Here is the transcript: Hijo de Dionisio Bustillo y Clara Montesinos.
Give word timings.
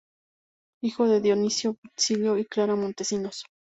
Hijo 0.83 1.07
de 1.07 1.21
Dionisio 1.21 1.77
Bustillo 1.79 2.35
y 2.39 2.45
Clara 2.45 2.75
Montesinos. 2.75 3.45